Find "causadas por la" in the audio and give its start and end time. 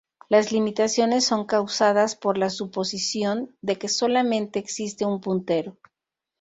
1.45-2.49